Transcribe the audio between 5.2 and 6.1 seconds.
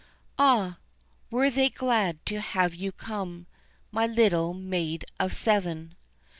seven?